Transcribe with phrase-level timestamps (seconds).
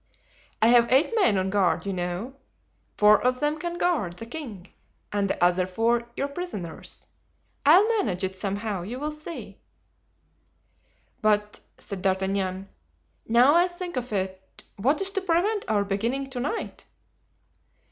[0.63, 2.33] "I have eight men on guard, you know.
[2.97, 4.73] Four of them can guard the king
[5.13, 7.05] and the other four your prisoners.
[7.67, 9.59] I'll manage it somehow, you will see."
[11.21, 12.67] "But," said D'Artagnan,
[13.27, 16.85] "now I think of it—what is to prevent our beginning to night?"